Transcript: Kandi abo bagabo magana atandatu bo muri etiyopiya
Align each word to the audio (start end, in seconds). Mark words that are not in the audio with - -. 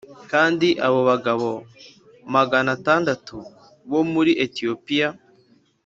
Kandi 0.31 0.67
abo 0.85 0.99
bagabo 1.09 1.49
magana 2.35 2.69
atandatu 2.77 3.35
bo 3.91 4.01
muri 4.11 4.31
etiyopiya 4.45 5.09